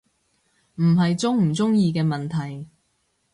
[0.77, 2.67] 唔係鍾唔鍾意嘅問題